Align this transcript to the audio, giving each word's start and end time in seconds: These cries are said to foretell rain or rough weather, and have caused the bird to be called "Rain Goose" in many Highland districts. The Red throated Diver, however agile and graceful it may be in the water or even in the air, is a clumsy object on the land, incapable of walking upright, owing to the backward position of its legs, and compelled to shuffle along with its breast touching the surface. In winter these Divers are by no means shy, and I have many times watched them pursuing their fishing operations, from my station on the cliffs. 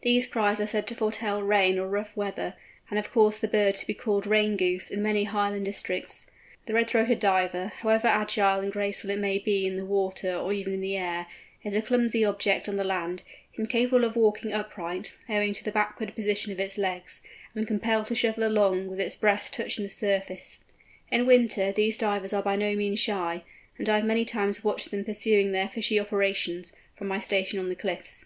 These 0.00 0.26
cries 0.26 0.60
are 0.62 0.66
said 0.66 0.86
to 0.86 0.94
foretell 0.94 1.42
rain 1.42 1.78
or 1.78 1.86
rough 1.88 2.16
weather, 2.16 2.54
and 2.88 2.96
have 2.96 3.10
caused 3.12 3.42
the 3.42 3.48
bird 3.48 3.74
to 3.74 3.86
be 3.86 3.92
called 3.92 4.26
"Rain 4.26 4.56
Goose" 4.56 4.90
in 4.90 5.02
many 5.02 5.24
Highland 5.24 5.66
districts. 5.66 6.26
The 6.64 6.72
Red 6.72 6.88
throated 6.88 7.18
Diver, 7.20 7.66
however 7.80 8.08
agile 8.08 8.60
and 8.60 8.72
graceful 8.72 9.10
it 9.10 9.18
may 9.18 9.38
be 9.38 9.66
in 9.66 9.76
the 9.76 9.84
water 9.84 10.34
or 10.34 10.54
even 10.54 10.72
in 10.72 10.80
the 10.80 10.96
air, 10.96 11.26
is 11.62 11.74
a 11.74 11.82
clumsy 11.82 12.24
object 12.24 12.66
on 12.66 12.76
the 12.76 12.82
land, 12.82 13.22
incapable 13.56 14.04
of 14.06 14.16
walking 14.16 14.54
upright, 14.54 15.18
owing 15.28 15.52
to 15.52 15.62
the 15.62 15.70
backward 15.70 16.14
position 16.14 16.50
of 16.50 16.58
its 16.60 16.78
legs, 16.78 17.22
and 17.54 17.66
compelled 17.66 18.06
to 18.06 18.14
shuffle 18.14 18.44
along 18.48 18.86
with 18.88 18.98
its 19.00 19.16
breast 19.16 19.52
touching 19.52 19.84
the 19.84 19.90
surface. 19.90 20.60
In 21.10 21.26
winter 21.26 21.72
these 21.72 21.98
Divers 21.98 22.32
are 22.32 22.42
by 22.42 22.56
no 22.56 22.74
means 22.74 23.00
shy, 23.00 23.44
and 23.76 23.86
I 23.90 23.96
have 23.96 24.06
many 24.06 24.24
times 24.24 24.64
watched 24.64 24.90
them 24.90 25.04
pursuing 25.04 25.52
their 25.52 25.68
fishing 25.68 26.00
operations, 26.00 26.74
from 26.96 27.06
my 27.08 27.18
station 27.18 27.58
on 27.58 27.68
the 27.68 27.76
cliffs. 27.76 28.24